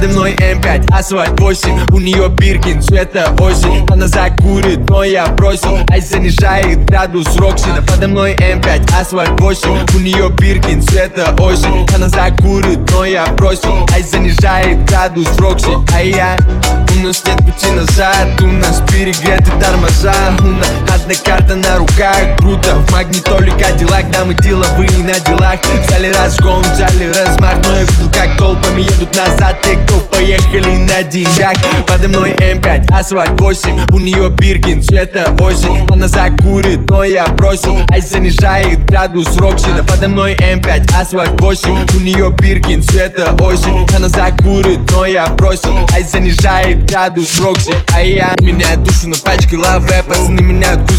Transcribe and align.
Подо 0.00 0.12
мной 0.12 0.32
М5, 0.32 0.90
асфальт 0.98 1.38
8 1.38 1.92
У 1.92 2.00
нее 2.00 2.30
Биркин, 2.30 2.80
цвета 2.80 3.34
осень 3.38 3.86
Она 3.90 4.08
закурит, 4.08 4.88
но 4.88 5.04
я 5.04 5.26
бросил. 5.26 5.80
Ай 5.90 6.00
занижает 6.00 6.86
градус 6.86 7.36
Роксина. 7.36 7.82
Подо 7.82 8.08
мной 8.08 8.34
М5, 8.34 8.98
асфальт 8.98 9.38
8 9.38 9.86
У 9.94 9.98
нее 9.98 10.30
Биркин, 10.30 10.80
цвета 10.80 11.34
осень 11.38 11.86
Она 11.94 12.08
закурит, 12.08 12.78
но 12.92 13.04
я 13.04 13.26
бросил. 13.26 13.86
Ай 13.92 14.02
занижает 14.02 14.82
градус 14.86 15.36
Рокси 15.36 15.76
А 15.94 16.02
я 16.02 16.38
у 17.00 17.02
нас 17.02 17.22
нет 17.24 17.38
пути 17.38 17.70
назад. 17.70 18.40
У 18.42 18.46
нас 18.46 18.82
перегреты 18.90 19.50
тормоза. 19.60 20.12
У 20.40 20.48
нас 20.48 20.68
одна 20.92 21.14
карта 21.24 21.54
на 21.54 21.78
руках. 21.78 22.36
Круто, 22.38 22.74
в 22.74 22.92
магнитоле 22.92 23.52
Кадиллак 23.52 24.10
Да 24.10 24.24
мы 24.24 24.34
деловые 24.34 24.90
на 24.98 25.18
делах. 25.20 25.60
Взяли 25.86 26.12
разгон, 26.12 26.62
взяли 26.62 27.10
размах. 27.10 27.54
Но 27.64 27.72
я 27.72 27.82
видел, 27.82 28.10
как 28.12 28.36
толпами 28.36 28.82
едут 28.82 29.16
назад. 29.16 29.62
Те, 29.62 29.78
кто 29.90 30.00
поехали 30.00 30.76
на 30.76 31.02
деньгах 31.02 31.54
Подо 31.86 32.08
мной 32.08 32.30
М5, 32.32 32.92
асфальт 32.92 33.40
8 33.40 33.86
У 33.92 33.98
нее 33.98 34.30
Биркин, 34.30 34.82
цвета 34.82 35.34
осень. 35.40 35.86
Она 35.90 36.06
закурит, 36.06 36.88
но 36.88 37.04
я 37.04 37.26
бросил. 37.26 37.78
Ай 37.90 38.00
занижает 38.00 38.84
градус 38.86 39.36
Роксина 39.36 39.82
Подо 39.82 40.08
мной 40.08 40.34
М5, 40.34 40.94
асфальт 40.94 41.40
8 41.40 41.86
У 41.96 42.00
нее 42.00 42.30
Биркин, 42.30 42.82
цвета 42.82 43.34
осень. 43.40 43.86
Она 43.96 44.08
закурит, 44.08 44.78
но 44.92 45.06
я 45.06 45.26
бросил. 45.28 45.74
Ай 45.92 46.04
занижает 46.04 46.88
градус 46.88 47.40
Рокси 47.40 47.74
А 47.92 48.02
я 48.02 48.34
меняю 48.40 48.78
душу 48.78 49.08
на 49.08 49.16
пачке 49.16 49.56
лаве 49.56 50.04
Пацаны 50.06 50.40
меняют 50.40 50.89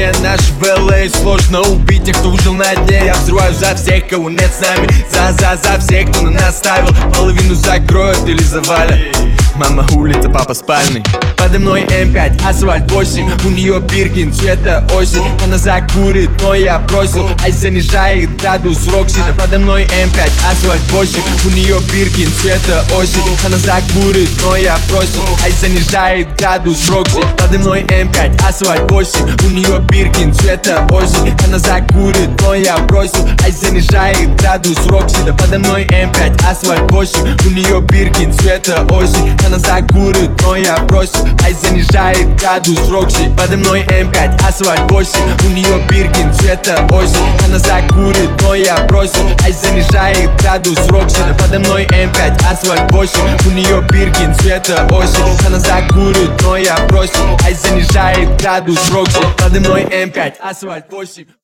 Везде 0.00 0.22
наш 0.22 0.40
ВЛ 0.60 0.90
Сложно 1.20 1.60
убить 1.60 2.04
тех, 2.04 2.16
кто 2.16 2.30
выжил 2.30 2.54
на 2.54 2.74
дне. 2.74 3.02
Я 3.04 3.12
взрываю 3.12 3.52
за 3.52 3.74
всех, 3.74 4.08
кого 4.08 4.30
нет 4.30 4.50
с 4.50 4.60
нами. 4.60 4.88
За-за-за 5.10 5.78
всех, 5.78 6.10
кто 6.10 6.22
на 6.22 6.30
нас 6.30 6.56
ставил. 6.56 6.88
Половину 7.12 7.54
закроют 7.54 8.26
или 8.26 8.42
завалят 8.42 9.19
Мама 9.60 9.84
улица, 9.94 10.30
папа 10.30 10.54
спальный. 10.54 11.02
Подо 11.36 11.58
мной 11.58 11.82
М5, 11.82 12.48
асфальт 12.48 12.90
8 12.90 13.30
У 13.44 13.50
нее 13.50 13.78
Биркин, 13.80 14.32
цвета 14.32 14.86
осень. 14.96 15.22
Она 15.44 15.58
закурит, 15.58 16.30
но 16.40 16.54
я 16.54 16.78
бросил. 16.78 17.28
Ай 17.44 17.52
занижает 17.52 18.34
градус 18.40 18.88
Роксина 18.88 19.34
Подо 19.38 19.58
мной 19.58 19.84
М5, 19.84 20.30
асфальт 20.50 20.80
8 20.90 21.22
У 21.44 21.50
нее 21.50 21.78
Биркин, 21.92 22.32
цвета 22.40 22.84
осень. 22.98 23.20
Она 23.44 23.58
закурит, 23.58 24.30
но 24.42 24.56
я 24.56 24.78
бросил. 24.90 25.22
Ай 25.44 25.52
занижает 25.52 26.34
градус 26.38 26.88
Рокси 26.88 27.20
Подо 27.36 27.58
мной 27.58 27.82
М5, 27.82 28.48
асфальт 28.48 28.90
8 28.90 29.36
У 29.46 29.50
нее 29.50 29.78
Биркин, 29.90 30.32
цвета 30.32 30.86
осень. 30.90 31.34
Она 31.46 31.58
закурит, 31.58 32.30
но 32.40 32.54
я 32.54 32.78
бросил. 32.78 33.28
Ай 33.44 33.52
занижает 33.52 34.36
градус 34.36 34.86
Роксина 34.86 35.34
Подо 35.34 35.58
мной 35.58 35.84
М5, 35.84 36.50
асфальт 36.50 36.90
8 36.90 37.36
У 37.46 37.50
нее 37.50 37.80
Биркин, 37.82 38.32
цвета 38.32 38.86
осень 38.90 39.36
Она 39.50 39.58
закурит, 39.58 40.30
но 40.42 40.54
я 40.54 40.76
бросил 40.84 41.26
Ай 41.42 41.52
занижает 41.54 42.36
градус 42.36 42.88
Рокси. 42.88 43.34
Подо 43.36 43.56
мной 43.56 43.80
М5, 43.80 44.48
асфальт 44.48 44.88
8 44.88 45.20
У 45.44 45.48
нее 45.50 45.84
Биркин, 45.88 46.32
цвета 46.32 46.86
осень. 46.92 47.26
Она 47.44 47.58
закурит, 47.58 48.30
но 48.42 48.54
я 48.54 48.76
бросил 48.86 49.26
Ай 49.42 49.52
занижает 49.52 50.30
градус 50.40 50.78
Роксина 50.86 51.34
Подо 51.34 51.58
мной 51.58 51.84
М5, 51.86 52.48
асфальт 52.48 52.92
8 52.92 53.20
У 53.46 53.50
нее 53.50 53.82
Биркин, 53.90 54.32
цвета 54.36 54.86
осень. 54.92 55.44
Она 55.44 55.58
закурит, 55.58 56.30
но 56.42 56.56
я 56.56 56.78
бросил 56.86 57.36
Ай 57.44 57.54
занижает 57.54 58.40
градус 58.40 58.88
Рокси. 58.92 59.18
Подо 59.36 59.58
мной 59.58 59.82
М5, 59.82 60.34
асфальт 60.38 60.92
8 60.92 61.39